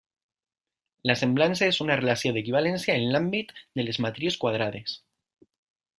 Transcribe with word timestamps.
La 1.09 1.15
semblança 1.19 1.67
és 1.73 1.79
una 1.85 1.99
relació 2.01 2.33
d'equivalència 2.37 2.95
en 3.03 3.07
l'àmbit 3.17 3.53
de 3.81 3.89
les 3.89 4.01
matrius 4.07 4.39
quadrades. 4.45 5.01